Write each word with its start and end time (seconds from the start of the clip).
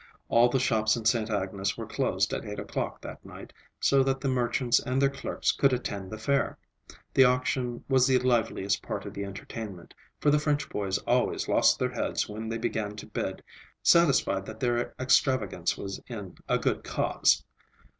All 0.29 0.49
the 0.49 0.57
shops 0.57 0.95
in 0.97 1.05
Sainte 1.05 1.29
Agnes 1.29 1.77
were 1.77 1.85
closed 1.85 2.33
at 2.33 2.43
eight 2.43 2.57
o'clock 2.57 3.01
that 3.01 3.23
night, 3.23 3.53
so 3.79 4.01
that 4.01 4.19
the 4.19 4.27
merchants 4.27 4.79
and 4.79 4.99
their 4.99 5.11
clerks 5.11 5.51
could 5.51 5.73
attend 5.73 6.09
the 6.09 6.17
fair. 6.17 6.57
The 7.13 7.25
auction 7.25 7.83
was 7.87 8.07
the 8.07 8.17
liveliest 8.17 8.81
part 8.81 9.05
of 9.05 9.13
the 9.13 9.23
entertainment, 9.23 9.93
for 10.19 10.31
the 10.31 10.39
French 10.39 10.69
boys 10.69 10.97
always 11.05 11.47
lost 11.47 11.77
their 11.77 11.91
heads 11.91 12.27
when 12.27 12.49
they 12.49 12.57
began 12.57 12.95
to 12.95 13.05
bid, 13.05 13.43
satisfied 13.83 14.47
that 14.47 14.59
their 14.59 14.95
extravagance 14.99 15.77
was 15.77 16.01
in 16.07 16.35
a 16.49 16.57
good 16.57 16.83
cause. 16.83 17.45